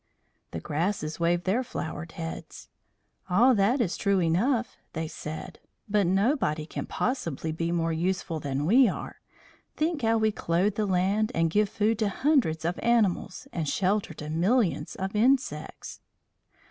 [0.49, 2.69] The grasses waved their flowered heads.
[3.29, 8.65] "All that is true enough," they said; "but nobody can possibly be more useful than
[8.65, 9.21] we are.
[9.77, 14.15] Think how we clothe the land and give food to hundreds of animals and shelter
[14.15, 15.99] to millions of insects."